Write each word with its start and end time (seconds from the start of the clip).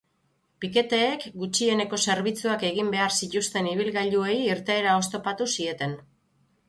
Piketeek 0.63 1.25
gutxieneko 1.41 1.99
zerbitzuak 2.13 2.65
egin 2.69 2.89
behar 2.95 3.13
zituzten 3.25 3.69
ibilgailuei 3.75 4.35
irteera 4.55 4.97
oztopatu 5.03 5.49
zieten. 5.59 5.95